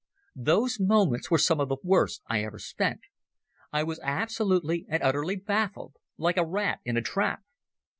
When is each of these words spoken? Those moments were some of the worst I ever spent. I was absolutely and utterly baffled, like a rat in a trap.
Those 0.35 0.79
moments 0.79 1.29
were 1.29 1.37
some 1.37 1.59
of 1.59 1.69
the 1.69 1.77
worst 1.83 2.23
I 2.25 2.43
ever 2.43 2.57
spent. 2.57 3.01
I 3.71 3.83
was 3.83 3.99
absolutely 4.01 4.83
and 4.89 5.03
utterly 5.03 5.35
baffled, 5.35 5.93
like 6.17 6.37
a 6.37 6.43
rat 6.47 6.79
in 6.83 6.97
a 6.97 7.03
trap. 7.03 7.43